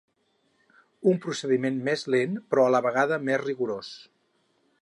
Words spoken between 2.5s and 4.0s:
però a la vegada més rigorós.